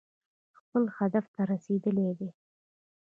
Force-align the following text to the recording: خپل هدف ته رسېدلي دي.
خپل 0.59 0.83
هدف 0.97 1.25
ته 1.33 1.41
رسېدلي 1.51 2.09
دي. 2.19 2.29